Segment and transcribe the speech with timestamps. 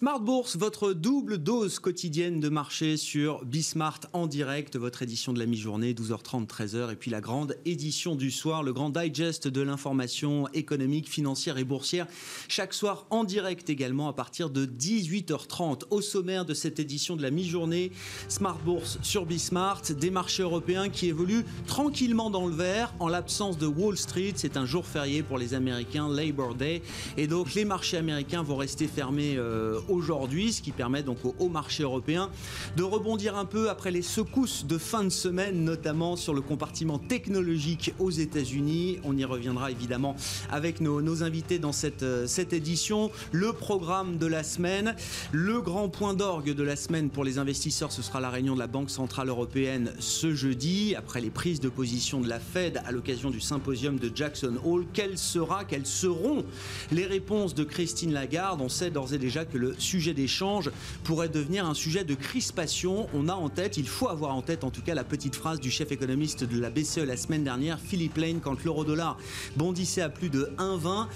[0.00, 5.38] Smart Bourse, votre double dose quotidienne de marché sur Bismart en direct, votre édition de
[5.38, 9.60] la mi-journée, 12h30, 13h, et puis la grande édition du soir, le grand digest de
[9.60, 12.06] l'information économique, financière et boursière,
[12.48, 15.82] chaque soir en direct également à partir de 18h30.
[15.90, 17.92] Au sommaire de cette édition de la mi-journée,
[18.30, 23.58] Smart Bourse sur Bismart, des marchés européens qui évoluent tranquillement dans le vert en l'absence
[23.58, 24.32] de Wall Street.
[24.36, 26.80] C'est un jour férié pour les Américains, Labor Day,
[27.18, 29.36] et donc les marchés américains vont rester fermés.
[29.36, 32.30] Euh, aujourd'hui, ce qui permet donc au marché européen
[32.76, 36.98] de rebondir un peu après les secousses de fin de semaine, notamment sur le compartiment
[36.98, 38.98] technologique aux États-Unis.
[39.04, 40.16] On y reviendra évidemment
[40.50, 43.10] avec nos, invités dans cette, euh, cette édition.
[43.32, 44.94] Le programme de la semaine,
[45.32, 48.60] le grand point d'orgue de la semaine pour les investisseurs, ce sera la réunion de
[48.60, 52.92] la Banque Centrale Européenne ce jeudi, après les prises de position de la Fed à
[52.92, 54.86] l'occasion du symposium de Jackson Hole.
[54.92, 56.44] Quelles seront
[56.92, 58.60] les réponses de Christine Lagarde?
[58.60, 60.70] On sait d'ores et déjà que le sujet d'échange
[61.04, 63.08] pourrait devenir un sujet de crispation.
[63.14, 65.60] On a en tête, il faut avoir en tête en tout cas la petite phrase
[65.60, 69.18] du chef économiste de la BCE la semaine dernière, Philippe Lane, quand l'euro-dollar
[69.56, 71.06] bondissait à plus de 1,20.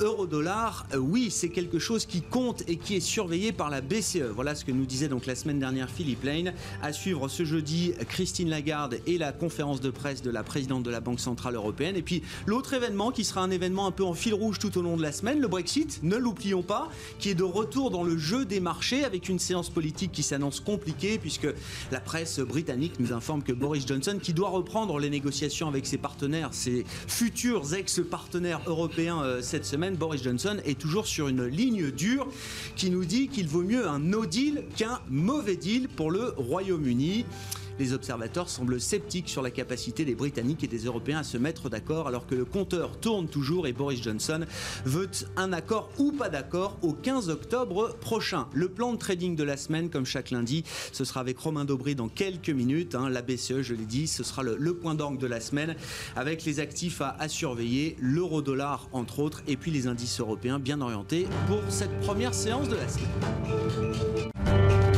[0.00, 4.30] Euro-dollar, euh, oui, c'est quelque chose qui compte et qui est surveillé par la BCE.
[4.34, 6.52] Voilà ce que nous disait donc la semaine dernière Philippe Lane.
[6.82, 10.90] À suivre ce jeudi, Christine Lagarde et la conférence de presse de la présidente de
[10.90, 11.96] la Banque Centrale Européenne.
[11.96, 14.82] Et puis l'autre événement qui sera un événement un peu en fil rouge tout au
[14.82, 18.18] long de la semaine, le Brexit, ne l'oublions pas, qui est de retour dans le
[18.18, 21.48] jeu des marchés avec une séance politique qui s'annonce compliquée puisque
[21.90, 25.98] la presse britannique nous informe que Boris Johnson, qui doit reprendre les négociations avec ses
[25.98, 31.90] partenaires, ses futurs ex-partenaires européens euh, cette semaine, Boris Johnson est toujours sur une ligne
[31.90, 32.26] dure
[32.76, 37.24] qui nous dit qu'il vaut mieux un no deal qu'un mauvais deal pour le Royaume-Uni.
[37.80, 41.70] Les observateurs semblent sceptiques sur la capacité des Britanniques et des Européens à se mettre
[41.70, 44.44] d'accord alors que le compteur tourne toujours et Boris Johnson
[44.84, 48.48] veut un accord ou pas d'accord au 15 octobre prochain.
[48.52, 50.62] Le plan de trading de la semaine, comme chaque lundi,
[50.92, 52.94] ce sera avec Romain Daubry dans quelques minutes.
[52.94, 53.08] Hein.
[53.08, 55.74] la BCE, je l'ai dit, ce sera le, point d'angle de la semaine
[56.16, 60.82] avec les actifs à, à surveiller, l'euro-dollar entre autres, et puis les indices européens bien
[60.82, 64.89] orientés pour cette première séance de la semaine.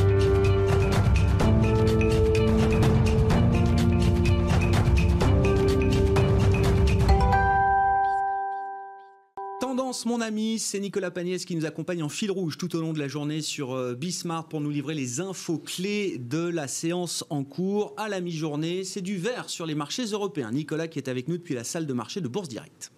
[10.05, 12.99] Mon ami, c'est Nicolas Pagnès qui nous accompagne en fil rouge tout au long de
[12.99, 17.43] la journée sur euh, Bismart pour nous livrer les infos clés de la séance en
[17.43, 18.83] cours à la mi-journée.
[18.83, 20.51] C'est du vert sur les marchés européens.
[20.51, 22.91] Nicolas qui est avec nous depuis la salle de marché de Bourse Directe.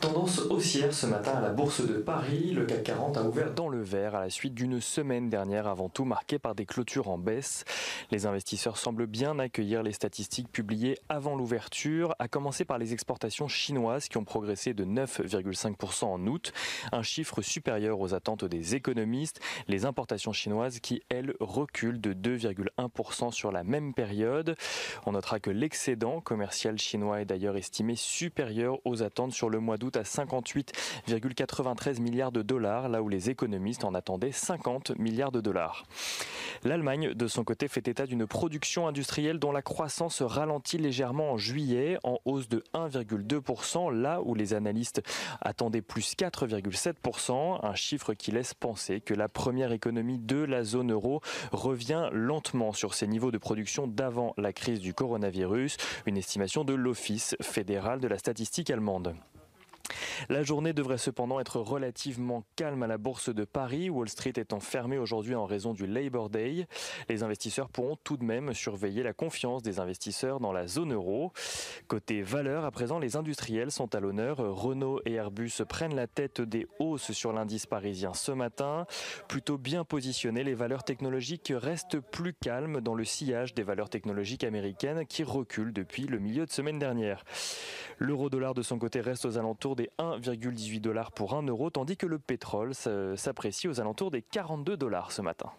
[0.00, 2.52] Tendance haussière ce matin à la Bourse de Paris.
[2.52, 5.88] Le CAC 40 a ouvert dans le vert à la suite d'une semaine dernière avant
[5.88, 7.64] tout marquée par des clôtures en baisse.
[8.10, 13.48] Les investisseurs semblent bien accueillir les statistiques publiées avant l'ouverture, à commencer par les exportations
[13.48, 16.52] chinoises qui ont progressé de 9,5% en août,
[16.92, 19.40] un chiffre supérieur aux attentes des économistes.
[19.68, 24.56] Les importations chinoises qui, elles, reculent de 2,1% sur la même période.
[25.06, 29.78] On notera que l'excédent commercial chinois est d'ailleurs estimé supérieur aux attentes sur le mois
[29.78, 35.40] d'août à 58,93 milliards de dollars, là où les économistes en attendaient 50 milliards de
[35.40, 35.86] dollars.
[36.64, 41.36] L'Allemagne, de son côté, fait état d'une production industrielle dont la croissance ralentit légèrement en
[41.36, 45.02] juillet, en hausse de 1,2%, là où les analystes
[45.40, 50.92] attendaient plus 4,7%, un chiffre qui laisse penser que la première économie de la zone
[50.92, 51.20] euro
[51.52, 56.74] revient lentement sur ses niveaux de production d'avant la crise du coronavirus, une estimation de
[56.74, 59.14] l'Office fédéral de la statistique allemande.
[60.28, 64.60] La journée devrait cependant être relativement calme à la bourse de Paris, Wall Street étant
[64.60, 66.66] fermée aujourd'hui en raison du Labor Day.
[67.08, 71.32] Les investisseurs pourront tout de même surveiller la confiance des investisseurs dans la zone euro.
[71.88, 74.38] Côté valeur, à présent, les industriels sont à l'honneur.
[74.38, 78.86] Renault et Airbus prennent la tête des hausses sur l'indice parisien ce matin.
[79.28, 84.44] Plutôt bien positionnés, les valeurs technologiques restent plus calmes dans le sillage des valeurs technologiques
[84.44, 87.24] américaines qui reculent depuis le milieu de semaine dernière.
[87.98, 91.96] L'euro dollar de son côté reste aux alentours des 1,18 dollars pour 1 euro, tandis
[91.96, 95.50] que le pétrole s'apprécie aux alentours des 42 dollars ce matin.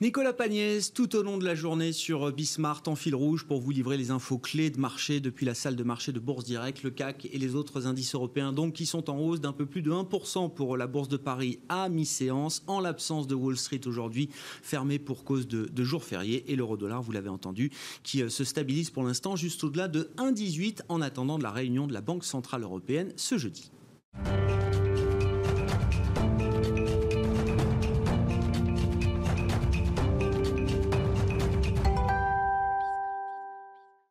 [0.00, 3.72] Nicolas Pagnès, tout au long de la journée sur Bismart en fil rouge pour vous
[3.72, 6.90] livrer les infos clés de marché depuis la salle de marché de Bourse Direct, le
[6.90, 9.90] CAC et les autres indices européens, donc qui sont en hausse d'un peu plus de
[9.90, 14.28] 1% pour la Bourse de Paris à mi-séance, en l'absence de Wall Street aujourd'hui,
[14.62, 17.72] fermée pour cause de, de jours fériés, et l'euro-dollar, vous l'avez entendu,
[18.04, 21.88] qui euh, se stabilise pour l'instant juste au-delà de 1,18 en attendant de la réunion
[21.88, 23.72] de la Banque Centrale Européenne ce jeudi.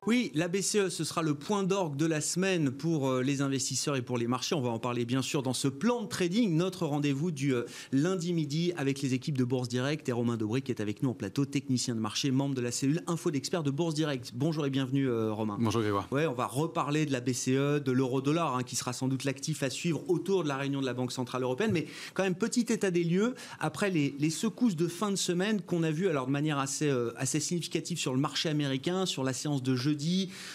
[0.08, 3.98] Oui, la BCE, ce sera le point d'orgue de la semaine pour euh, les investisseurs
[3.98, 4.56] et pour les marchés.
[4.56, 7.66] On va en parler bien sûr dans ce plan de trading, notre rendez-vous du euh,
[7.92, 11.10] lundi midi avec les équipes de Bourse Direct et Romain Dobry qui est avec nous
[11.10, 14.32] en plateau, technicien de marché, membre de la cellule Info d'experts de Bourse Direct.
[14.34, 15.58] Bonjour et bienvenue euh, Romain.
[15.60, 16.08] Bonjour Grégoire.
[16.14, 19.62] Ouais, on va reparler de la BCE, de l'euro-dollar hein, qui sera sans doute l'actif
[19.62, 21.72] à suivre autour de la réunion de la Banque Centrale Européenne.
[21.74, 25.84] Mais quand même, petit état des lieux, après les, secousses de fin de semaine qu'on
[25.84, 29.62] a vues alors de manière assez, assez significative sur le marché américain, sur la séance
[29.62, 29.97] de jeudi,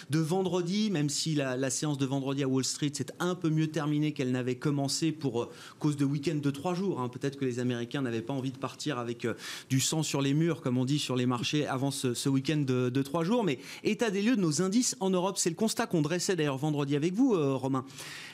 [0.09, 3.67] de vendredi, même si la, séance de vendredi à Wall Street s'est un peu mieux
[3.67, 5.49] terminée qu'elle n'avait commencé pour euh,
[5.79, 6.99] cause de week-end de trois jours.
[6.99, 7.09] Hein.
[7.09, 9.33] Peut-être que les Américains n'avaient pas envie de partir avec euh,
[9.69, 13.01] du sang sur les murs, comme on dit sur les marchés, avant ce, week-end de,
[13.01, 13.43] trois jours.
[13.43, 16.57] Mais état des lieux de nos indices en Europe, c'est le constat qu'on dressait d'ailleurs
[16.57, 17.85] vendredi avec vous, euh, Romain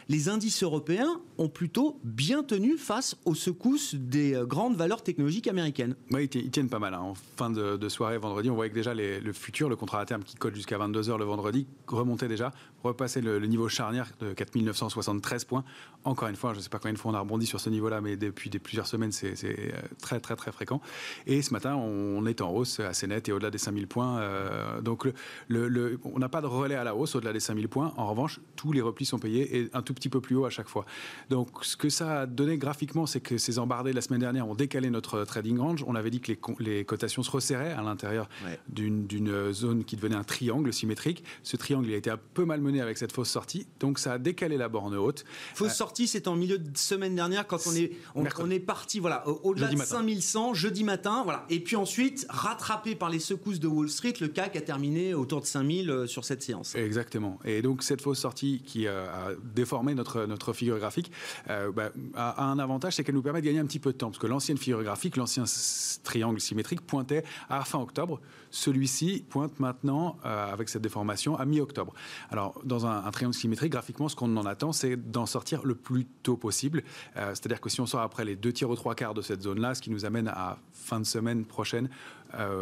[0.10, 5.96] les indices européens ont plutôt bien tenu face aux secousses des grandes valeurs technologiques américaines.
[6.10, 6.96] Oui, ils tiennent pas mal.
[6.96, 7.02] Hein.
[7.02, 10.24] En fin de, soirée, vendredi, on voyait que déjà le futur, le contrat à terme
[10.24, 12.52] qui cote jusqu'à 22h le vendredi, remontait déjà,
[12.84, 15.64] repassait le, niveau charnière de 4973 points.
[16.04, 17.70] Encore une fois, je ne sais pas combien de fois on a rebondi sur ce
[17.70, 19.72] niveau-là, mais depuis plusieurs semaines, c'est euh,
[20.02, 20.82] très, très, très fréquent.
[21.28, 24.20] Et ce matin, on est en hausse assez net et au-delà des 5000 points.
[24.20, 25.08] Euh, donc,
[25.48, 27.94] le, on n'a pas de relais à la hausse au-delà des 5000 points.
[27.98, 30.50] En revanche, tous les replis sont payés et un tout petit peu plus haut à
[30.50, 30.86] chaque fois.
[31.30, 34.48] Donc, ce que ça a donné graphiquement, c'est que ces embardés de la semaine dernière
[34.48, 35.84] ont décalé notre trading range.
[35.88, 38.30] On avait dit que les, les cotations se resserraient à l'intérieur
[38.70, 41.24] d'une zone qui devenait un triangle symétrique.
[41.44, 44.18] Ce triangle il a été un peu malmené avec cette fausse sortie, donc ça a
[44.18, 45.26] décalé la borne haute.
[45.56, 49.00] Fausse euh, sortie, c'est en milieu de semaine dernière quand on est on, est parti
[49.00, 51.46] voilà au-delà de 5100 jeudi matin, voilà.
[51.50, 55.42] Et puis ensuite rattrapé par les secousses de Wall Street, le CAC a terminé autour
[55.42, 56.76] de 5000 euh, sur cette séance.
[56.76, 57.40] Exactement.
[57.46, 61.12] Et donc cette fausse sortie qui a déformé notre, notre figure graphique,
[61.50, 63.98] euh, bah, a, un avantage, c'est qu'elle nous permet de gagner un petit peu de
[63.98, 64.08] temps.
[64.08, 65.44] Parce que l'ancienne figure graphique, l'ancien
[66.04, 68.20] triangle symétrique pointait à fin octobre.
[68.52, 71.94] Celui-ci pointe maintenant, euh, avec cette déformation, à mi-octobre.
[72.30, 76.06] Alors, dans un, triangle symétrique, graphiquement, ce qu'on en attend, c'est d'en sortir le plus
[76.06, 76.84] tôt possible.
[77.18, 79.42] Euh, c'est-à-dire que si on sort après les deux tiers aux trois quarts de cette
[79.42, 81.90] zone-là, ce qui nous amène à fin de semaine prochaine,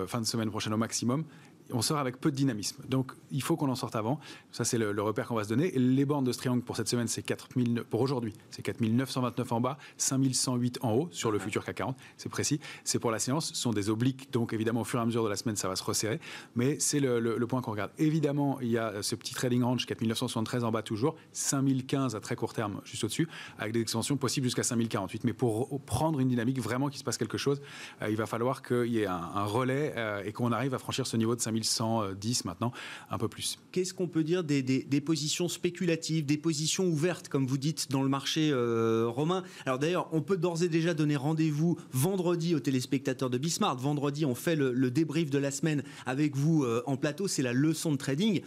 [0.08, 1.26] fin de semaine prochaine au maximum,
[1.72, 2.84] on sort avec peu de dynamisme.
[2.88, 4.20] Donc, il faut qu'on en sorte avant.
[4.52, 5.72] Ça, c'est le, repère qu'on va se donner.
[5.72, 9.62] les bornes de ce triangle pour cette semaine, c'est 4000, pour aujourd'hui, c'est 4929 en
[9.62, 11.98] bas, 5108 en haut sur le futur CAC 40.
[12.18, 12.60] C'est précis.
[12.84, 13.50] C'est pour la séance.
[13.50, 14.32] Ce sont des obliques.
[14.32, 16.20] Donc, évidemment, au fur et à mesure de la semaine, ça va se resserrer.
[16.56, 17.92] Mais c'est le, point qu'on regarde.
[17.98, 22.36] Évidemment, il y a ce petit trading range, 4973 en bas toujours, 5015 à très
[22.36, 25.24] court terme, juste au-dessus, avec des extensions possibles jusqu'à 5048.
[25.24, 27.62] Mais pour prendre une dynamique, vraiment qu'il se passe quelque chose,
[28.02, 31.08] euh, il va falloir qu'il y ait un, relais euh, et qu'on arrive à franchir
[31.08, 32.72] ce niveau de 5000 1110 maintenant,
[33.10, 33.60] un peu plus.
[33.72, 38.10] Qu'est-ce qu'on peut dire des, positions spéculatives, des positions ouvertes, comme vous dites, dans le
[38.10, 39.44] marché euh, romain?
[39.66, 43.80] Alors d'ailleurs, on peut d'ores et déjà donner rendez-vous vendredi aux téléspectateurs de Bismarck.
[43.80, 47.54] Vendredi, on fait le, débrief de la semaine avec vous euh, en plateau, c'est la
[47.54, 48.42] leçon de trading.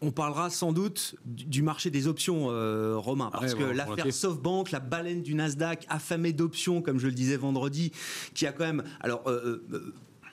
[0.00, 4.80] On parlera sans doute du marché des options, euh, Romain, parce que l'affaire SoftBank, la
[4.80, 7.92] baleine du Nasdaq, affamée d'options, comme je le disais vendredi,
[8.34, 9.22] qui a quand même, alors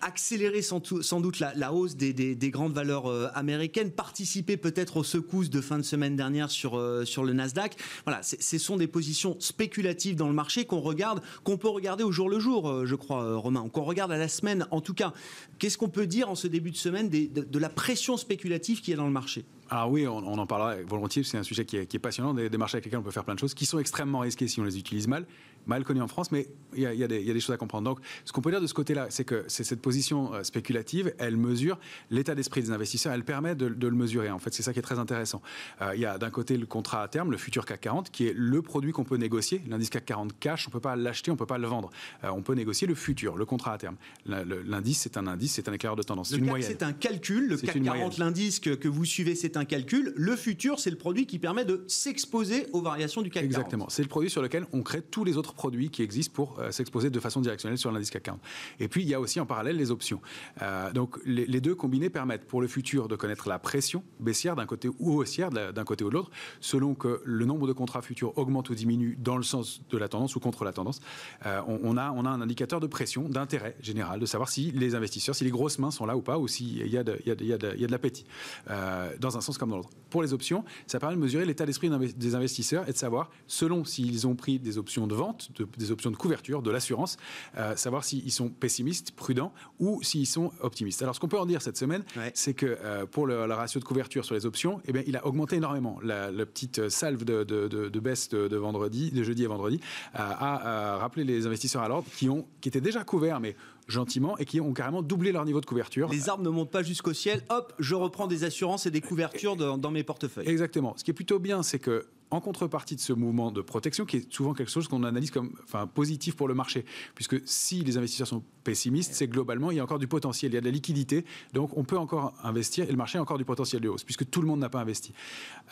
[0.01, 0.79] accélérer sans,
[1.21, 5.83] doute la, hausse des, grandes valeurs euh, américaines, participer peut-être aux secousses de fin de
[5.83, 7.75] semaine dernière sur, euh, le Nasdaq.
[8.05, 12.11] Voilà, ce sont des positions spéculatives dans le marché qu'on regarde, qu'on peut regarder au
[12.11, 14.67] jour le jour, euh, je crois, Romain, qu'on regarde à la semaine.
[14.71, 15.13] En tout cas,
[15.59, 18.95] qu'est-ce qu'on peut dire en ce début de semaine de, la pression spéculative qui est
[18.95, 19.45] dans le marché?
[19.69, 22.75] Ah oui, on, en parlera volontiers, c'est un sujet qui est, passionnant, des, des, marchés
[22.75, 24.77] avec lesquels on peut faire plein de choses, qui sont extrêmement risqués si on les
[24.77, 25.25] utilise mal,
[25.65, 27.89] mal connu en France, mais il y, a, des choses à comprendre.
[27.89, 31.13] Donc, ce qu'on peut dire de ce côté-là, c'est que c'est cette position euh, spéculative,
[31.17, 34.29] elle mesure l'état d'esprit des investisseurs, elle permet de, le mesurer.
[34.29, 35.41] En fait, c'est ça qui est très intéressant.
[35.81, 38.27] Euh, il y a d'un côté le contrat à terme, le futur CAC 40, qui
[38.27, 39.61] est le produit qu'on peut négocier.
[39.67, 41.89] L'indice CAC 40 cash, on ne peut pas l'acheter, on ne peut pas le vendre.
[42.23, 43.95] Euh, on peut négocier le futur, le contrat à terme.
[44.25, 46.31] L'indice, c'est un indice, c'est un éclaireur de tendance.
[46.31, 47.47] Le une CAC, c'est un calcul.
[47.47, 50.13] Le CAC 40, l'indice que, que, vous suivez, c'est un calcul.
[50.15, 53.51] Le futur, c'est le produit qui permet de s'exposer aux variations du CAC 40.
[53.51, 53.89] Exactement.
[53.89, 56.71] C'est le produit sur lequel on crée tous les autres produits qui existent pour euh,
[56.71, 58.39] s'exposer de façon directionnelle sur l'indice CAC 40.
[58.79, 60.21] Et puis, il y a aussi en parallèle les options.
[60.61, 64.65] Euh, donc, les, deux combinés permettent pour le futur de connaître la pression baissière d'un
[64.65, 68.37] côté ou haussière d'un côté ou de l'autre, selon que le nombre de contrats futurs
[68.37, 71.01] augmente ou diminue dans le sens de la tendance ou contre la tendance.
[71.45, 74.95] Euh, on, a, on a un indicateur de pression, d'intérêt général, de savoir si les
[74.95, 77.35] investisseurs, si les grosses mains sont là ou pas, ou s'il y a de, a
[77.35, 78.25] de, de l'appétit,
[78.67, 79.91] dans un sens comme dans l'autre.
[80.11, 83.85] Pour les options, ça permet de mesurer l'état d'esprit des investisseurs et de savoir, selon
[83.85, 87.17] s'ils ont pris des options de vente, des options de couverture, de l'assurance,
[87.57, 91.01] euh, savoir s'ils sont pessimistes, prudents ou s'ils sont optimistes.
[91.01, 92.03] Alors, ce qu'on peut en dire cette semaine,
[92.33, 95.25] c'est que euh, pour le, ratio de couverture sur les options, eh bien, il a
[95.25, 95.97] augmenté énormément.
[96.03, 99.79] La, petite salve de, de, baisse de, vendredi, de jeudi et vendredi,
[100.13, 103.55] a rappelé les investisseurs à l'ordre qui, ont, qui étaient déjà couverts, mais
[103.87, 106.09] gentiment et qui ont carrément doublé leur niveau de couverture.
[106.09, 109.55] Les arbres ne montent pas jusqu'au ciel, hop, je reprends des assurances et des couvertures
[109.55, 110.47] dans mes portefeuilles.
[110.47, 110.93] Exactement.
[110.97, 114.17] Ce qui est plutôt bien, c'est que en contrepartie de ce mouvement de protection, qui
[114.17, 117.97] est souvent quelque chose qu'on analyse comme enfin, positif pour le marché, puisque si les
[117.97, 120.65] investisseurs sont pessimistes, c'est globalement, il y a encore du potentiel, il y a de
[120.65, 123.89] la liquidité, donc on peut encore investir, et le marché a encore du potentiel de
[123.89, 125.13] hausse, puisque tout le monde n'a pas investi.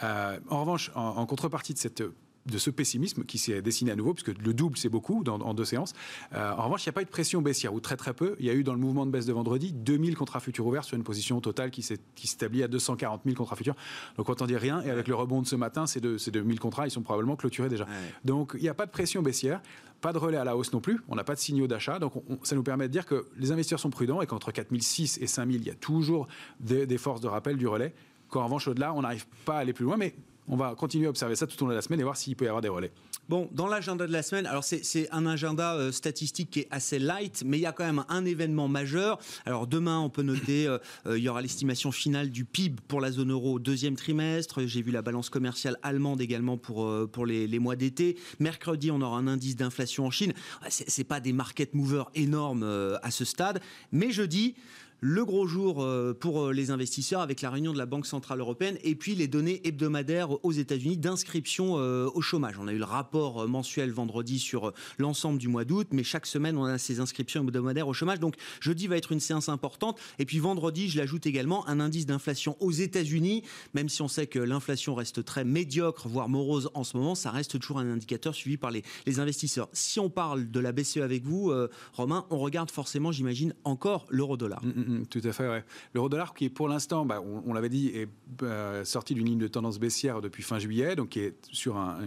[0.03, 2.03] Euh, en revanche, en contrepartie de cette
[2.45, 5.53] de ce pessimisme qui s'est dessiné à nouveau, puisque le double, c'est beaucoup dans, en
[5.53, 5.93] deux séances.
[6.33, 8.35] Euh, en revanche, il n'y a pas eu de pression baissière, ou très très peu.
[8.39, 10.83] Il y a eu dans le mouvement de baisse de vendredi 2000 contrats futurs ouverts
[10.83, 13.75] sur une position totale qui s'établit à 240 000 contrats futurs.
[14.17, 16.59] Donc on dit rien, et avec le rebond de ce matin, ces, deux, ces 2000
[16.59, 17.85] contrats, ils sont probablement clôturés déjà.
[18.25, 19.61] Donc il n'y a pas de pression baissière.
[20.01, 22.13] Pas de relais à la hausse non plus, on n'a pas de signaux d'achat, donc
[22.43, 25.59] ça nous permet de dire que les investisseurs sont prudents et qu'entre 4006 et 5000,
[25.59, 26.29] il y a toujours
[26.61, 27.93] des, des forces de rappel du relais.
[28.29, 30.15] Qu'en revanche, au-delà, on n'arrive pas à aller plus loin, mais
[30.49, 32.35] on va continuer à observer ça tout au long de la semaine et voir s'il
[32.35, 32.91] peut y avoir des relais.
[33.29, 36.97] Bon, dans l'agenda de la semaine, alors c'est un agenda euh, statistique qui est assez
[36.97, 39.19] light, mais il y a quand même un événement majeur.
[39.45, 43.01] Alors demain, on peut noter, euh, euh, il y aura l'estimation finale du PIB pour
[43.01, 44.65] la zone euro au deuxième trimestre.
[44.65, 48.17] J'ai vu la balance commerciale allemande également pour, pour les, les mois d'été.
[48.39, 50.33] Mercredi, on aura un indice d'inflation en Chine.
[50.67, 54.55] C'est pas des market movers énormes à ce stade, mais jeudi,
[55.01, 58.39] le gros jour euh, pour euh, les investisseurs avec la réunion de la Banque Centrale
[58.39, 62.55] Européenne et puis les données hebdomadaires aux États-Unis d'inscription euh, au chômage.
[62.59, 66.57] On a eu le rapport mensuel vendredi sur l'ensemble du mois d'août, mais chaque semaine,
[66.57, 68.19] on a ces inscriptions hebdomadaires au chômage.
[68.19, 69.99] Donc jeudi va être une séance importante.
[70.19, 73.43] Et puis vendredi, je l'ajoute également, un indice d'inflation aux États-Unis.
[73.73, 77.31] Même si on sait que l'inflation reste très médiocre, voire morose en ce moment, ça
[77.31, 78.83] reste toujours un indicateur suivi par les,
[79.19, 79.69] investisseurs.
[79.73, 81.51] Si on parle de la BCE avec vous,
[81.93, 84.63] Romain, on regarde forcément, j'imagine, encore l'euro-dollar.
[84.63, 84.88] Mm, mm.
[84.89, 85.63] Mm, tout à fait.
[85.93, 88.09] L'euro-dollar qui est pour l'instant, bah, on, l'avait dit, est
[88.41, 91.99] euh, sorti d'une ligne de tendance baissière depuis fin juillet, donc qui est sur un,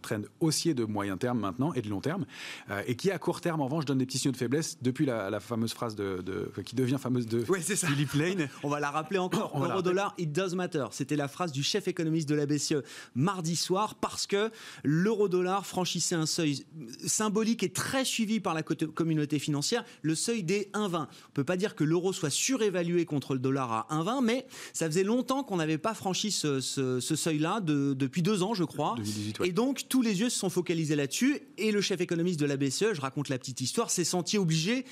[0.00, 2.24] trend haussier de moyen terme maintenant et de long terme,
[2.70, 5.04] euh, et qui à court terme en revanche donne des petits signaux de faiblesse depuis
[5.04, 8.48] la, fameuse phrase de, qui devient fameuse de Philippe Lane.
[8.62, 9.58] on va la rappeler encore.
[9.58, 10.86] L'euro-dollar, it does matter.
[10.92, 12.82] C'était la phrase du chef économiste de la BCE
[13.14, 14.50] mardi soir parce que
[14.84, 16.64] l'euro-dollar franchissait un seuil
[17.04, 21.02] symbolique et très suivi par la communauté financière, le seuil des 1,20.
[21.02, 24.86] On peut pas dire que l'euro soit surévalué contre le dollar à 1,20, mais ça
[24.86, 26.60] faisait longtemps qu'on n'avait pas franchi ce,
[27.00, 28.96] seuil-là, depuis deux ans, je crois.
[29.44, 31.40] Et donc, tous les yeux se sont focalisés là-dessus.
[31.58, 34.84] Et le chef économiste de la BCE, je raconte la petite histoire, s'est senti obligé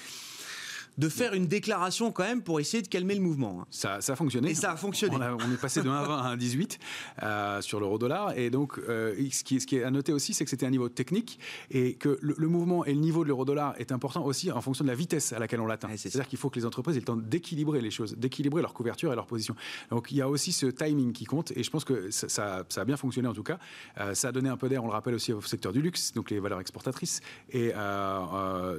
[0.99, 3.61] de faire une déclaration quand même pour essayer de calmer le mouvement.
[3.61, 3.67] Hein.
[3.71, 4.51] Ça, ça a fonctionné.
[4.51, 5.17] Et ça a fonctionné.
[5.17, 6.79] On, est passé de 1,20 à 1,18
[7.23, 8.37] euh, sur l'euro-dollar.
[8.39, 10.71] Et donc, euh, ce, qui, ce, qui, est à noter aussi, c'est que c'était un
[10.71, 11.39] niveau technique
[11.71, 14.91] et que le, mouvement et le niveau de l'euro-dollar est important aussi en fonction de
[14.91, 15.89] la vitesse à laquelle on l'atteint.
[15.97, 19.13] C'est-à-dire qu'il faut que les entreprises aient le temps d'équilibrer les choses, d'équilibrer leur couverture
[19.13, 19.57] et leur position.
[19.91, 22.81] Donc, il y a aussi ce timing qui compte et je pense que ça, ça,
[22.81, 23.59] a bien fonctionné en tout cas.
[23.99, 26.13] Euh, ça a donné un peu d'air, on le rappelle aussi au secteur du luxe,
[26.13, 27.21] donc les valeurs exportatrices,
[27.51, 27.73] et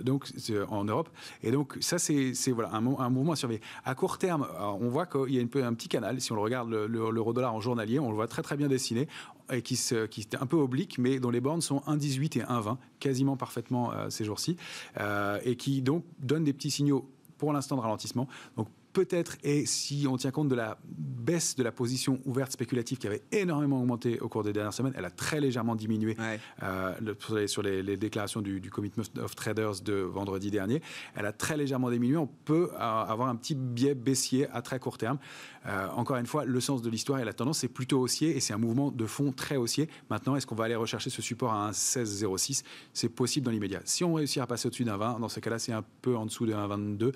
[0.03, 0.27] donc
[0.69, 1.10] en Europe.
[1.43, 1.98] Et donc, ça,
[2.33, 3.62] c'est voilà, un, mouvement à surveiller.
[3.83, 6.21] À court terme, on voit qu'il y a un petit canal.
[6.21, 9.07] Si on regarde, l'euro-dollar en journalier, on le voit très très bien dessiné
[9.51, 12.77] et qui, se, est un peu oblique, mais dont les bornes sont 1,18 et 1,20,
[13.00, 14.57] quasiment parfaitement euh, ces jours-ci,
[15.00, 18.27] euh, et qui donc donnent des petits signaux pour l'instant de ralentissement.
[18.57, 22.97] Donc peut-être, et si on tient compte de la baisse de la position ouverte spéculative
[22.97, 26.15] qui avait énormément augmenté au cours des dernières semaines, elle a très légèrement diminué
[26.63, 30.81] euh, sur, les, déclarations du, du, Commitment of Traders de vendredi dernier.
[31.13, 32.15] Elle a très légèrement diminué.
[32.15, 35.17] On peut euh, avoir un petit biais baissier à très court terme.
[35.65, 38.39] Euh, encore une fois, le sens de l'histoire et la tendance, c'est plutôt haussier et
[38.39, 39.89] c'est un mouvement de fond très haussier.
[40.09, 43.81] Maintenant, est-ce qu'on va aller rechercher ce support à un 16,06 C'est possible dans l'immédiat.
[43.83, 46.25] Si on réussit à passer au-dessus d'un 20, dans ce cas-là, c'est un peu en
[46.25, 47.11] dessous d'un 22.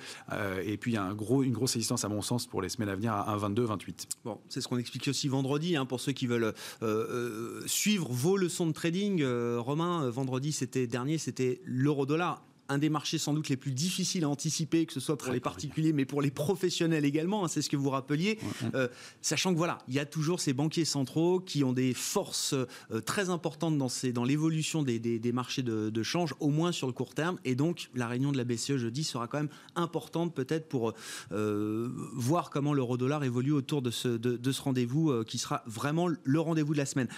[0.66, 1.69] et puis, il y a un gros, une grosse
[2.04, 4.08] à mon sens, pour les semaines à venir à 1,22, 28.
[4.26, 8.08] Bon, c'est ce qu'on explique aussi vendredi, hein, pour ceux qui veulent euh, euh, suivre
[8.12, 9.22] vos leçons de trading.
[9.22, 14.24] Euh, Romain, vendredi c'était dernier, c'était l'euro-dollar un des marchés sans doute les plus difficiles
[14.24, 17.44] à anticiper, que ce soit pour les particuliers, mais pour les professionnels également.
[17.44, 18.40] Hein, c'est ce que vous rappeliez.
[18.76, 18.88] Euh,
[19.22, 23.02] sachant que voilà, il y a toujours ces banquiers centraux qui ont des forces euh,
[23.02, 27.40] très importantes dans, dans l'évolution des, marchés de, change, au moins sur le court terme.
[27.44, 30.94] Et donc, la réunion de la BCE jeudi sera quand même importante peut-être pour
[31.32, 36.40] euh, voir comment l'euro-dollar évolue autour de ce, de ce rendez-vous qui sera vraiment le
[36.40, 37.10] rendez-vous de la semaine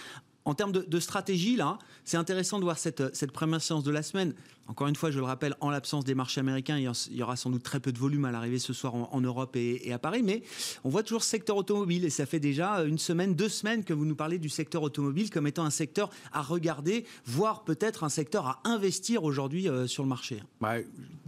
[0.44, 4.02] en termes de, stratégie, là, c'est intéressant de voir cette, cette, première séance de la
[4.02, 4.34] semaine.
[4.68, 7.50] Encore une fois, je le rappelle, en l'absence des marchés américains, il y aura sans
[7.50, 10.42] doute très peu de volume à l'arrivée ce soir en, Europe et, à Paris, mais
[10.84, 14.04] on voit toujours secteur automobile et ça fait déjà une semaine, deux semaines que vous
[14.04, 18.46] nous parlez du secteur automobile comme étant un secteur à regarder, voire peut-être un secteur
[18.46, 20.42] à investir aujourd'hui euh, sur le marché.
[20.60, 20.74] Bah,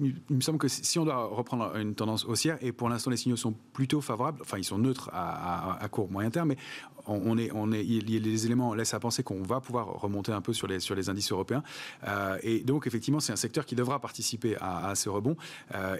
[0.00, 3.16] il me semble que si on doit reprendre une tendance haussière, et pour l'instant les
[3.16, 6.56] signaux sont plutôt favorables, enfin ils sont neutres à, à court, moyen terme, mais
[7.06, 10.52] on, est, on est, les éléments laissent à penser qu'on va pouvoir remonter un peu
[10.52, 11.62] sur les, sur les indices européens.
[12.42, 15.36] et donc, effectivement, c'est un secteur qui devra participer à, à ce rebond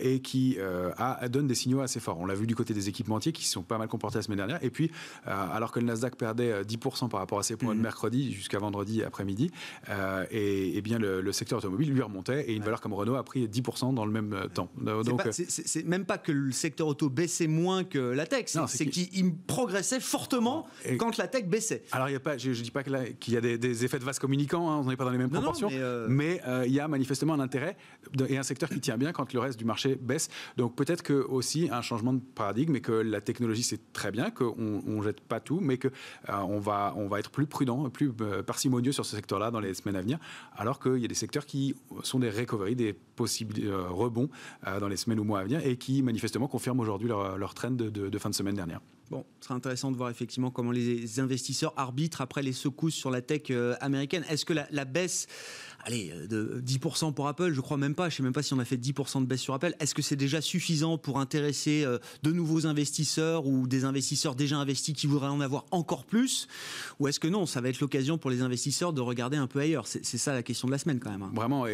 [0.01, 0.59] et qui
[0.97, 2.19] a, donne des signaux assez forts.
[2.19, 4.39] On l'a vu du côté des équipementiers qui se sont pas mal comportés la semaine
[4.39, 4.63] dernière.
[4.63, 4.91] Et puis,
[5.25, 7.83] alors que le Nasdaq perdait 10% par rapport à ses points de mhm.
[7.83, 9.51] mercredi jusqu'à vendredi après-midi,
[10.31, 13.95] et, bien le, secteur automobile lui remontait et une valeur comme Renault a pris 10%
[13.95, 14.69] dans le même temps.
[14.77, 19.35] Donc, c'est même pas que le secteur auto baissait moins que la tech, c'est qu'il
[19.35, 21.85] progressait fortement quand la tech baissait.
[21.93, 24.19] Alors, y a pas, je ne dis pas qu'il y a des, effets de vase
[24.19, 25.69] communicants, hein, on n'est pas dans les mêmes proportions,
[26.09, 27.77] mais, euh, euh, il y a manifestement un intérêt
[28.29, 30.29] et un secteur qui tient bien quand le reste du marché baisse.
[30.57, 34.31] Donc peut-être que aussi un changement de paradigme et que la technologie c'est très bien,
[34.31, 35.91] qu'on ne jette pas tout, mais qu'on
[36.29, 38.13] euh, va, on va être plus prudent, plus
[38.47, 40.19] parcimonieux sur ce secteur-là dans les semaines à venir,
[40.57, 43.55] alors qu'il y a des secteurs qui sont des recovery, des possibles
[43.91, 44.29] rebonds
[44.81, 47.71] dans les semaines ou mois à venir et qui manifestement confirment aujourd'hui leur, leur trend
[47.71, 48.81] de fin de semaine dernière.
[49.11, 53.11] Bon, ce sera intéressant de voir effectivement comment les investisseurs arbitrent après les secousses sur
[53.11, 54.25] la tech euh, américaine.
[54.31, 55.27] Est-ce que la, baisse,
[55.85, 58.55] allez, euh, de 10% pour Apple, je crois même pas, je sais même pas si
[58.55, 61.85] on a fait 10% de baisse sur Apple, est-ce que c'est déjà suffisant pour intéresser
[61.85, 66.49] euh, de nouveaux investisseurs ou des investisseurs déjà investis qui voudraient en avoir encore plus?
[66.99, 69.61] Ou est-ce que non, ça va être l'occasion pour les investisseurs de regarder un peu
[69.61, 69.87] ailleurs?
[69.87, 71.23] C'est ça la question de la semaine quand même.
[71.23, 71.33] Hein.
[71.35, 71.67] Vraiment,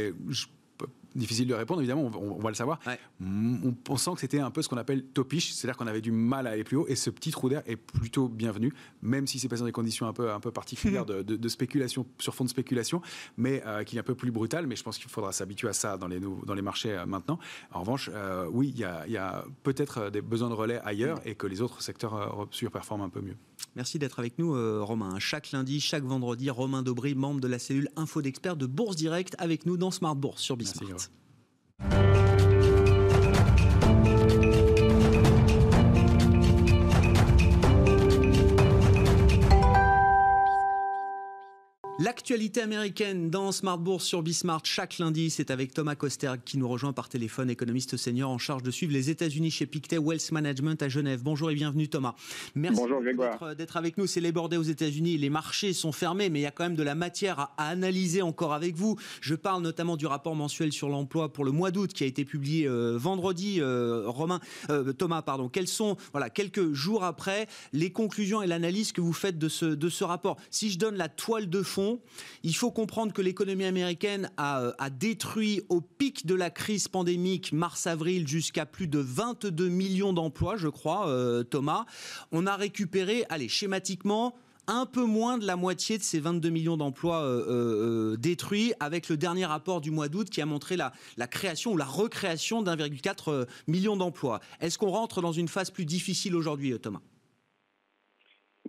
[1.14, 2.78] difficile de répondre, évidemment, on, va le savoir.
[3.20, 6.46] On, sent que c'était un peu ce qu'on appelle topiche, c'est-à-dire qu'on avait du mal
[6.46, 8.72] à aller plus haut, et ce petit trou d'air est plutôt bienvenu,
[9.02, 12.34] même si c'est pas dans des conditions un peu, un peu particulières de, spéculation, sur
[12.34, 13.02] fond de spéculation,
[13.36, 15.72] mais euh, qui est un peu plus brutal, mais je pense qu'il faudra s'habituer à
[15.72, 17.38] ça dans les, dans les marchés euh, maintenant.
[17.72, 21.46] En revanche, euh, oui, il y a, peut-être des besoins de relais ailleurs, et que
[21.46, 23.36] les autres secteurs surperforment un peu mieux.
[23.76, 24.52] Merci d'être avec nous,
[24.84, 25.18] Romain.
[25.18, 29.36] Chaque lundi, chaque vendredi, Romain Daubry, membre de la cellule Info d'experts de Bourse Direct,
[29.38, 31.10] avec nous dans Smart Bourse sur Bismart.
[42.02, 46.66] L'actualité américaine dans Smart Bourse sur Bismart chaque lundi, c'est avec Thomas Koster qui nous
[46.66, 50.82] rejoint par téléphone, économiste senior en charge de suivre les États-Unis chez Pictet Wealth Management
[50.82, 51.20] à Genève.
[51.22, 52.14] Bonjour et bienvenue Thomas.
[52.54, 52.80] Merci
[53.58, 54.06] d'être avec nous.
[54.06, 56.74] C'est les bordées aux États-Unis, les marchés sont fermés, mais il y a quand même
[56.74, 58.96] de la matière à, analyser encore avec vous.
[59.20, 62.24] Je parle notamment du rapport mensuel sur l'emploi pour le mois d'août qui a été
[62.24, 63.58] publié euh, vendredi.
[63.60, 65.50] Euh, Romain, euh, Thomas, pardon.
[65.50, 69.66] Quels sont, voilà, quelques jours après, les conclusions et l'analyse que vous faites de ce,
[69.66, 70.38] de ce rapport?
[70.48, 71.89] Si je donne la toile de fond
[72.42, 77.52] il faut comprendre que l'économie américaine a, a, détruit au pic de la crise pandémique
[77.52, 81.86] mars-avril jusqu'à plus de 22 millions d'emplois, je crois, euh, Thomas.
[82.32, 84.34] On a récupéré, allez, schématiquement,
[84.66, 89.08] un peu moins de la moitié de ces 22 millions d'emplois euh, euh, détruits avec
[89.08, 92.62] le dernier rapport du mois d'août qui a montré la, la, création ou la recréation
[92.62, 94.40] d'1,4 million d'emplois.
[94.60, 97.00] Est-ce qu'on rentre dans une phase plus difficile aujourd'hui, Thomas?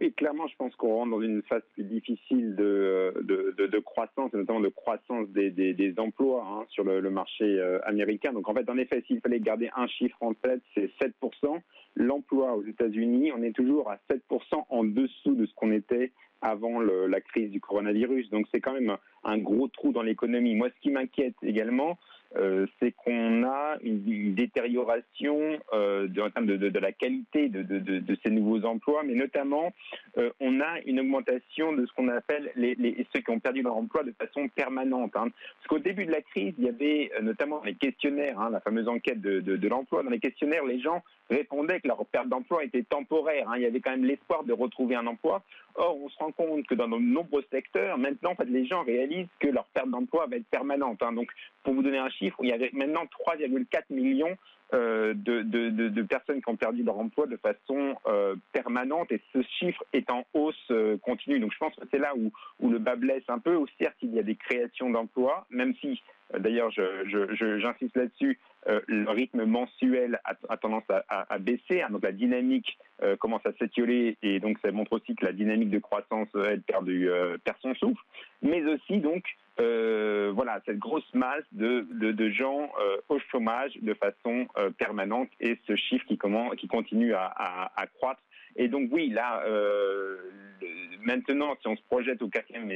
[0.02, 4.34] Oui, clairement, je pense qu'on rentre dans une phase plus difficile de, de, de, croissance,
[4.34, 8.34] notamment de croissance des, des, emplois hein, sur le, marché euh, américain.
[8.34, 11.62] Donc en fait, en effet, s'il fallait garder un chiffre en tête, c'est 7%.
[11.96, 14.20] L'emploi aux États-Unis, on est toujours à 7%
[14.70, 16.12] en dessous de ce qu'on était
[16.42, 18.32] avant la crise du coronavirus.
[18.32, 20.56] Donc c'est quand même un gros trou dans l'économie.
[20.56, 22.00] Moi, ce qui m'inquiète également,
[22.38, 27.62] euh, c'est qu'on a une, détérioration euh, de, en termes de, de, la qualité de,
[27.62, 29.74] de, ces nouveaux emplois, mais notamment
[30.17, 32.76] euh, on a une augmentation de ce qu'on appelle les,
[33.13, 35.12] ceux qui ont perdu leur emploi de façon permanente.
[35.15, 35.28] Hein.
[35.30, 38.88] Parce qu'au début de la crise, il y avait notamment les questionnaires, hein, la fameuse
[38.88, 40.04] enquête de, l'emploi.
[40.04, 43.50] Dans les questionnaires, les gens répondaient que leur perte d'emploi était temporaire.
[43.50, 43.58] Hein.
[43.58, 45.44] Il y avait quand même l'espoir de retrouver un emploi.
[45.76, 48.84] Or, on se rend compte que dans de nombreux secteurs, maintenant, en fait, les gens
[48.84, 51.02] réalisent que leur perte d'emploi va être permanente.
[51.02, 51.14] Hein.
[51.14, 51.30] Donc,
[51.64, 54.38] pour vous donner un chiffre, il y avait maintenant 3,4 millions
[54.74, 59.84] euh, de, personnes qui ont perdu leur emploi de façon euh, permanente et ce chiffre
[59.92, 61.40] est en hausse euh, continue.
[61.40, 63.60] Donc je pense que c'est là où, où le bas blesse un peu.
[63.80, 66.02] Certes, il y a des créations d'emplois, même si,
[66.38, 71.82] d'ailleurs, j'insiste là-dessus, le rythme mensuel a, tendance à, baisser.
[71.82, 72.78] Hein, donc la dynamique
[73.19, 76.86] commence à s'étioler et donc ça montre aussi que la dynamique de croissance elle perd,
[76.86, 77.10] du,
[77.43, 78.04] perd son souffle.
[78.41, 79.24] Mais aussi donc
[79.60, 85.30] euh, voilà, cette grosse masse de, de, gens euh, au chômage de façon euh, permanente
[85.39, 88.21] et ce chiffre qui, comment, qui continue à, croître.
[88.56, 89.43] Et donc oui, là,
[91.04, 92.69] maintenant, si on se projette au quatrième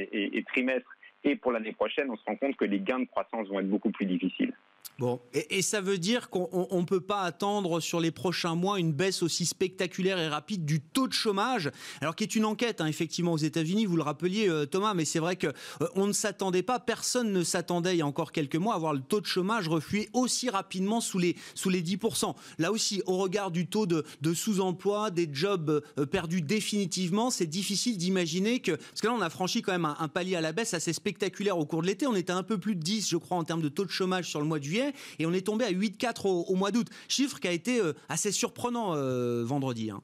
[0.46, 0.90] trimestre
[1.24, 3.68] et pour l'année prochaine, on se rend compte que les gains de croissance vont être
[3.68, 4.54] beaucoup plus difficiles.
[4.98, 8.94] Bon, et, ça veut dire qu'on ne peut pas attendre sur les prochains mois une
[8.94, 11.70] baisse aussi spectaculaire et rapide du taux de chômage,
[12.00, 15.04] alors qui est une enquête hein, effectivement aux États-Unis, vous le rappeliez euh, Thomas, mais
[15.04, 18.32] c'est vrai que euh, on ne s'attendait pas, personne ne s'attendait il y a encore
[18.32, 21.82] quelques mois à voir le taux de chômage refluer aussi rapidement sous les sous les
[21.82, 22.34] 10%.
[22.58, 27.98] Là aussi, au regard du taux de, sous-emploi, des jobs euh, perdus définitivement, c'est difficile
[27.98, 30.52] d'imaginer que parce que là on a franchi quand même un, un palier à la
[30.52, 33.18] baisse assez spectaculaire au cours de l'été, on était un peu plus de 10 je
[33.18, 34.75] crois en termes de taux de chômage sur le mois de juillet
[35.18, 36.88] et on est tombé à 8,4 au, au mois d'août.
[37.08, 39.90] Chiffre qui a été euh, assez surprenant euh, vendredi.
[39.90, 40.02] Hein.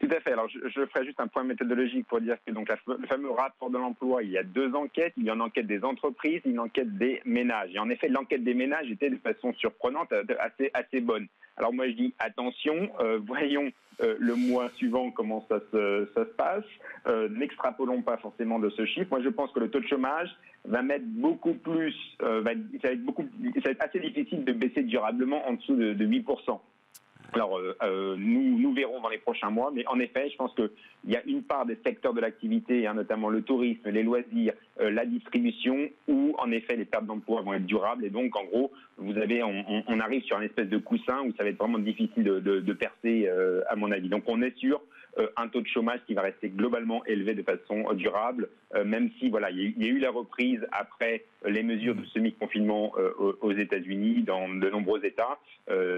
[0.00, 0.32] Tout à fait.
[0.32, 3.78] Alors, je, ferai juste un point méthodologique pour dire que donc le fameux rapport de
[3.78, 5.14] l'emploi, il y a deux enquêtes.
[5.16, 7.70] Il y a une enquête des entreprises, une enquête des ménages.
[7.74, 11.26] Et en effet, l'enquête des ménages était de façon surprenante, euh, assez assez bonne.
[11.56, 12.90] Alors moi, je dis attention,
[13.26, 16.64] voyons le mois suivant comment ça se, passe.
[17.30, 19.06] N'extrapolons pas forcément de ce chiffre.
[19.10, 20.28] Moi, je pense que le taux de chômage
[20.66, 24.44] va mettre beaucoup plus, euh, va, ça, va être beaucoup, ça va être assez difficile
[24.44, 26.60] de baisser durablement en dessous de, de 8%.
[27.36, 30.54] Alors, euh, euh, nous, nous verrons dans les prochains mois, mais en effet, je pense
[30.54, 30.70] qu'il
[31.06, 34.90] y a une part des secteurs de l'activité, hein, notamment le tourisme, les loisirs, euh,
[34.90, 38.06] la distribution, où en effet les pertes d'emploi vont être durables.
[38.06, 41.32] Et donc, en gros, vous avez, on, on, arrive sur un espèce de coussin où
[41.36, 43.28] ça va être vraiment difficile de, de, de percer,
[43.68, 44.08] à mon avis.
[44.08, 44.80] Donc, on est sur
[45.36, 48.48] un taux de chômage qui va rester globalement élevé de façon durable,
[48.84, 52.92] même si voilà, il y, a eu la reprise après les mesures de semi-confinement
[53.40, 55.38] aux États-Unis dans de nombreux États.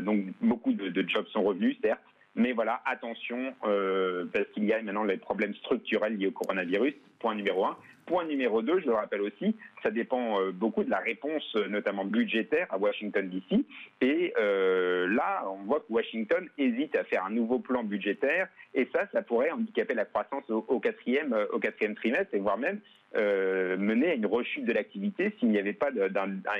[0.02, 2.00] donc, beaucoup de, de jobs sont revenus, certes,
[2.38, 6.94] mais voilà, attention, euh, parce qu'il y a maintenant les problèmes structurels liés au coronavirus,
[7.18, 7.76] point numéro un.
[8.08, 11.68] Point numéro deux, je le rappelle aussi, ça dépend euh, beaucoup de la réponse, euh,
[11.68, 13.64] notamment budgétaire, à Washington DC.
[14.00, 19.06] Et là, on voit que Washington hésite à faire un nouveau plan budgétaire, et ça,
[19.12, 22.80] ça pourrait handicaper la croissance au, quatrième, au quatrième trimestre, voire même
[23.14, 25.90] mener à une rechute de l'activité s'il n'y avait pas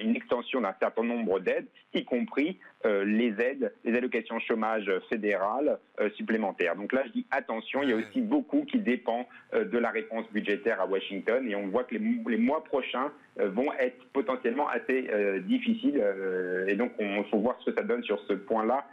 [0.01, 5.79] une extension d'un certain nombre d'aides, y compris les aides, les allocations chômage fédérales
[6.17, 6.77] supplémentaires.
[6.77, 10.25] Donc là, je dis attention, il y a aussi beaucoup qui dépend de la réponse
[10.33, 15.09] budgétaire à Washington et on voit que les, mois prochains euh, vont être potentiellement assez
[15.11, 18.85] euh, difficiles euh, et donc on faut voir ce que ça donne sur ce point-là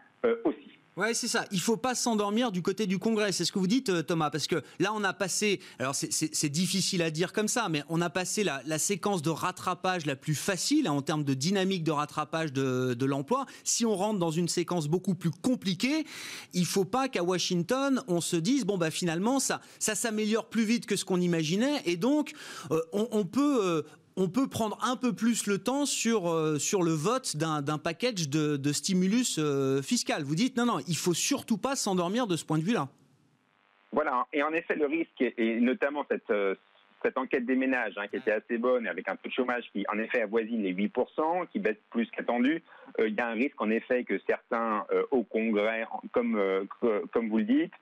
[0.44, 0.80] aussi.
[0.98, 1.46] Ouais, c'est ça.
[1.52, 3.34] Il faut pas s'endormir du côté du Congrès.
[3.34, 5.60] C'est ce que vous dites, euh, Thomas, parce que là, on a passé.
[5.78, 10.06] Alors, c'est difficile à dire comme ça, mais on a passé la, séquence de rattrapage
[10.06, 13.46] la plus facile hein, en termes de dynamique de rattrapage de, l'emploi.
[13.66, 16.06] Si on rentre dans une séquence beaucoup plus compliquée,
[16.54, 20.64] il faut pas qu'à Washington, on se dise bon bah finalement ça, ça s'améliore plus
[20.64, 22.34] vite que ce qu'on imaginait, et donc
[22.72, 23.82] euh, on, on, peut euh,
[24.18, 28.30] on peut prendre un peu plus le temps sur, euh, sur le vote d'un package
[28.30, 30.24] de, stimulus euh, fiscal.
[30.24, 32.88] Vous dites non, non, il faut surtout pas s'endormir de ce point de vue-là.
[33.92, 36.56] Voilà, et en effet, le risque, et notamment cette, euh,
[37.02, 39.86] cette enquête des ménages, hein, qui était assez bonne, avec un taux de chômage qui,
[39.94, 42.62] en effet, avoisine les 8%, qui baisse plus qu'attendu,
[43.00, 46.42] il y a un risque, en effet, que certains au Congrès, comme,
[47.12, 47.74] comme vous le dites,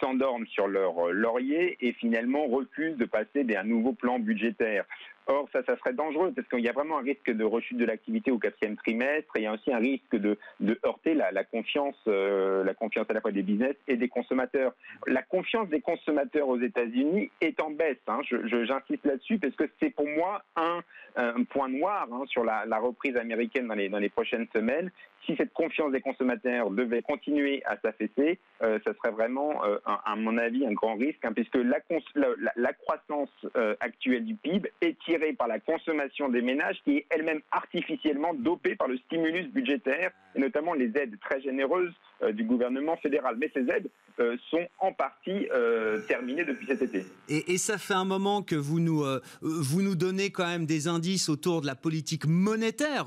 [0.00, 4.84] s'endorment sur leur laurier et finalement refusent de passer un nouveau plan budgétaire.
[5.30, 7.84] Or, ça, ça serait dangereux parce qu'il y a vraiment un risque de rechute de
[7.84, 10.38] l'activité au quatrième trimestre et il y a aussi un risque de,
[10.86, 14.72] heurter la, confiance, euh, la confiance à la fois des business et des consommateurs.
[15.06, 17.98] La confiance des consommateurs aux États-Unis est en baisse.
[18.06, 18.20] Hein.
[18.22, 20.80] J'insiste là-dessus parce que c'est pour moi un,
[21.16, 24.90] un point noir hein, sur la, la, reprise américaine dans les, dans les prochaines semaines
[25.26, 30.16] si cette confiance des consommateurs devait continuer à s'affaisser, euh, ça serait vraiment, euh, à
[30.16, 35.32] mon avis, un grand risque, hein, puisque la, croissance euh, actuelle du PIB est tirée
[35.32, 40.40] par la consommation des ménages, qui est elle-même artificiellement dopée par le stimulus budgétaire, et
[40.40, 41.92] notamment les aides très généreuses
[42.32, 43.36] du gouvernement fédéral.
[43.38, 43.88] Mais ces aides
[44.50, 45.46] sont en partie
[46.08, 47.04] terminées depuis cet été.
[47.28, 49.04] Et, et, ça fait un moment que vous nous,
[49.40, 53.06] vous nous donnez quand même des indices autour de la politique monétaire,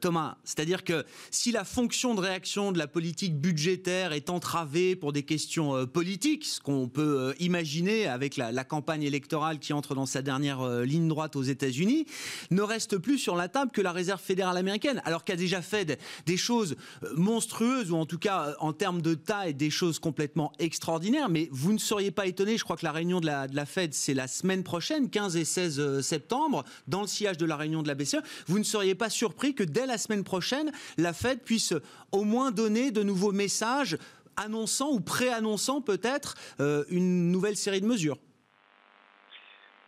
[0.00, 0.36] Thomas.
[0.44, 5.22] C'est-à-dire que si la fonction de réaction de la politique budgétaire est entravée pour des
[5.22, 10.06] questions euh, politiques, ce qu'on peut euh, imaginer avec la, campagne électorale qui entre dans
[10.06, 12.06] sa dernière euh, ligne droite aux États-Unis,
[12.50, 15.62] ne reste plus sur la table que la Réserve fédérale américaine, alors qu'elle a déjà
[15.62, 16.76] fait des choses
[17.16, 21.28] monstrueuses, ou en tout cas en termes de taille, des choses complètement extraordinaires.
[21.28, 23.66] Mais vous ne seriez pas étonné, je crois que la réunion de la, de la
[23.66, 27.82] Fed, c'est la semaine prochaine, 15 et 16 septembre, dans le sillage de la réunion
[27.82, 28.18] de la BCE.
[28.46, 31.74] Vous ne seriez pas surpris que dès la semaine prochaine, la Fed puisse
[32.12, 33.96] au moins donner de nouveaux messages
[34.36, 38.18] annonçant ou préannonçant peut-être euh, une nouvelle série de mesures.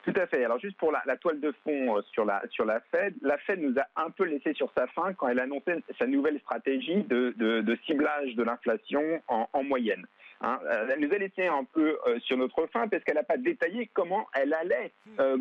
[0.05, 0.45] Tout à fait.
[0.45, 3.61] Alors juste pour la, toile de fond euh, sur la sur la Fed, la Fed
[3.61, 7.79] nous a un peu laissé sur sa faim quand elle annonçait sa nouvelle stratégie de,
[7.87, 10.07] ciblage de l'inflation en, moyenne.
[10.43, 14.27] Elle nous a laissé un peu sur notre faim parce qu'elle n'a pas détaillé comment
[14.35, 14.93] elle allait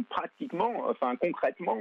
[0.10, 1.78] pratiquement, enfin concrètement,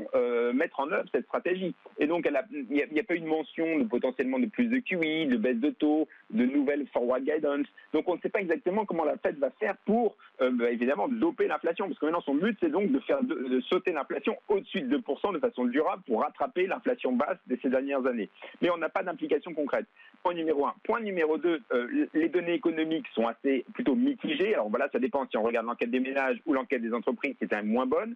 [0.55, 1.75] mettre en œuvre cette stratégie.
[1.99, 5.29] Et donc, il n'y a, pas eu de mention de potentiellement de plus de QE,
[5.29, 7.67] de baisse de taux, de nouvelles forward guidance.
[7.93, 11.49] Donc, on ne sait pas exactement comment la Fed va faire pour, bah, évidemment, doper
[11.49, 11.87] l'inflation.
[11.87, 15.33] Parce que maintenant, son but, c'est donc de faire de, sauter l'inflation au-dessus de 2%
[15.33, 18.29] de façon durable pour rattraper l'inflation basse de ces dernières années.
[18.61, 19.87] Mais on n'a pas d'implication concrète.
[20.23, 20.75] Point numéro un.
[20.85, 24.55] Point numéro deux, euh, les données économiques sont assez plutôt mitigées.
[24.55, 27.45] Alors voilà, ça dépend si on regarde l'enquête des ménages ou l'enquête des entreprises, qui
[27.45, 28.15] est même moins bonne.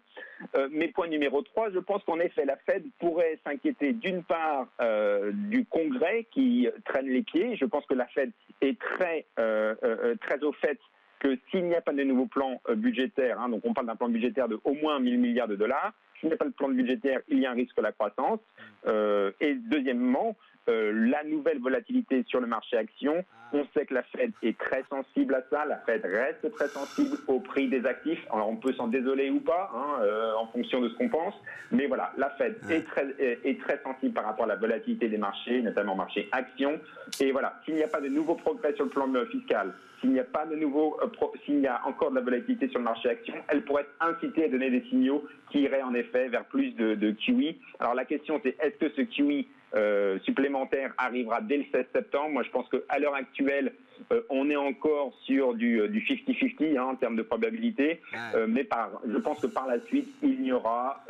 [0.55, 4.67] Euh, mais point numéro trois, je pense qu'en effet, la Fed pourrait s'inquiéter d'une part
[4.81, 7.57] euh, du Congrès qui traîne les pieds.
[7.57, 10.79] Je pense que la Fed est très, très au fait
[11.19, 14.09] que s'il n'y a pas de nouveaux plans budgétaires, hein, donc on parle d'un plan
[14.09, 17.21] budgétaire de au moins 1000 milliards de dollars, s'il n'y a pas de plan budgétaire,
[17.29, 18.41] il y a un risque de la croissance.
[19.41, 20.37] et deuxièmement,
[20.69, 23.25] euh, la nouvelle volatilité sur le marché action.
[23.33, 23.37] Ah.
[23.55, 25.65] On sait que la Fed est très sensible à ça.
[25.67, 28.25] La Fed reste très sensible au prix des actifs.
[28.33, 31.35] Alors on peut s'en désoler ou pas, hein, euh, en fonction de ce qu'on pense.
[31.71, 35.19] Mais voilà, la Fed est, très, est, très sensible par rapport à la volatilité des
[35.19, 36.79] marchés, notamment marché action.
[37.21, 40.21] Et voilà, s'il n'y a pas de nouveaux progrès sur le plan fiscal, s'il n'y
[40.21, 41.09] a pas de nouveau, euh,
[41.45, 44.45] s'il y a encore de la volatilité sur le marché action, elle pourrait être incitée
[44.45, 47.57] à donner des signaux qui iraient en effet vers plus de, de QE.
[47.81, 52.31] Alors la question c'est est-ce que ce QE euh, supplémentaire arrivera dès le 16 septembre.
[52.31, 53.73] Moi, je pense qu'à l'heure actuelle,
[54.13, 58.01] euh, on est encore sur du 50-50 hein, en termes de probabilité,
[58.49, 61.05] mais par, je pense que par la suite, il y aura,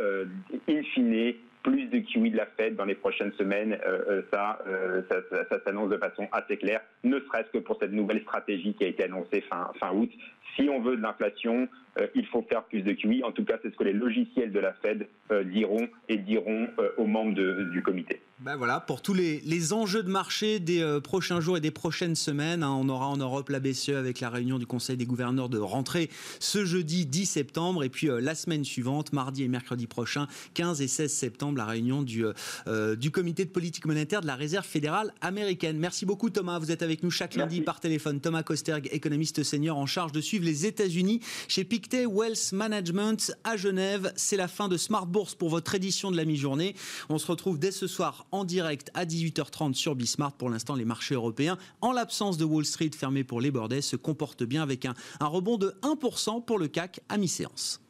[0.68, 3.78] in fine, plus de kiwi de la Fed dans les prochaines semaines.
[3.86, 7.78] Euh, euh, ça, euh, ça, ça, s'annonce de façon assez claire, ne serait-ce que pour
[7.80, 10.10] cette nouvelle stratégie qui a été annoncée fin, fin août.
[10.56, 11.68] Si on veut de l'inflation,
[12.14, 13.22] il faut faire plus de QI.
[13.22, 15.08] En tout cas, c'est ce que les logiciels de la Fed
[15.46, 17.34] diront et diront aux membres
[17.70, 18.20] du comité.
[18.44, 21.70] Ben voilà, pour tous les, les enjeux de marché des euh, prochains jours et des
[21.70, 25.06] prochaines semaines, hein, on aura en Europe la BCE avec la réunion du Conseil des
[25.06, 26.10] gouverneurs de rentrée
[26.40, 30.82] ce jeudi 10 septembre et puis euh, la semaine suivante, mardi et mercredi prochain, 15
[30.82, 32.24] et 16 septembre, la réunion du,
[32.66, 35.78] euh, du comité de politique monétaire de la Réserve fédérale américaine.
[35.78, 38.20] Merci beaucoup Thomas, vous êtes avec nous chaque lundi par téléphone.
[38.20, 43.56] Thomas Kosterg, économiste senior en charge de suivre les États-Unis chez Pictet Wealth Management à
[43.56, 44.12] Genève.
[44.16, 46.74] C'est la fin de Smart Bourse pour votre édition de la mi-journée.
[47.08, 50.32] On se retrouve dès ce soir en direct à 18h30 sur Bismart.
[50.32, 53.96] Pour l'instant, les marchés européens, en l'absence de Wall Street fermé pour les bordets, se
[53.96, 57.80] comportent bien avec un, un rebond de 1% pour le CAC à mi-séance.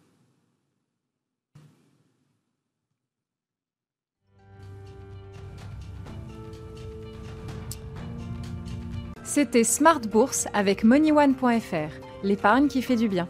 [9.34, 13.28] C'était Smart Bourse avec MoneyOne.fr, l'épargne qui fait du bien.